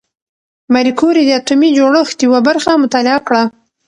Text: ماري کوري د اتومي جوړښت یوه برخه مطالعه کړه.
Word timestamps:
ماري 0.73 0.93
کوري 0.99 1.21
د 1.25 1.29
اتومي 1.39 1.69
جوړښت 1.77 2.17
یوه 2.27 2.39
برخه 2.47 2.71
مطالعه 2.83 3.19
کړه. 3.27 3.43